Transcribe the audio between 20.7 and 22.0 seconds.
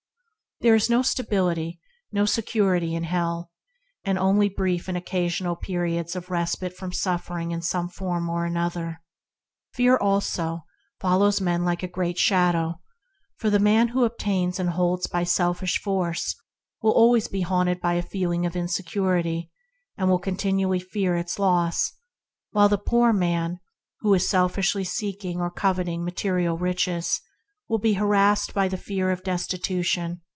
fearing loss;